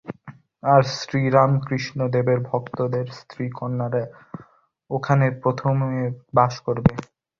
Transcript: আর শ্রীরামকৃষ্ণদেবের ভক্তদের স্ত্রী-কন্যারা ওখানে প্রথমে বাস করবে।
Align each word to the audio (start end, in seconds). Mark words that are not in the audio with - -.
আর 0.63 0.81
শ্রীরামকৃষ্ণদেবের 0.95 2.39
ভক্তদের 2.49 3.05
স্ত্রী-কন্যারা 3.19 4.03
ওখানে 4.89 5.25
প্রথমে 5.43 6.01
বাস 6.33 6.53
করবে। 6.65 6.93